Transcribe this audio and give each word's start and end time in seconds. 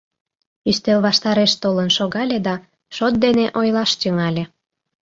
Ӱстел 0.69 0.99
ваштареш 1.07 1.51
толын 1.61 1.89
шогале 1.97 2.37
да 2.47 2.55
шот 2.95 3.13
дене 3.23 3.45
ойлаш 3.59 3.91
тӱҥале. 4.01 4.43